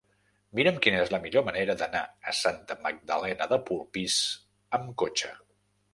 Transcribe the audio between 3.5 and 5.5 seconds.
de Polpís amb cotxe.